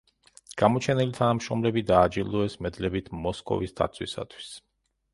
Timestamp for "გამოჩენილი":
0.61-1.13